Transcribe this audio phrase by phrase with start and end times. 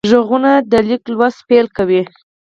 [0.09, 2.01] غوږونه د لیک لوست پیل کوي